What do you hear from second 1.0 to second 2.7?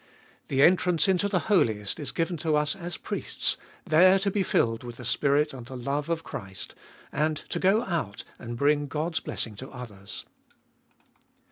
into the Holiest is given to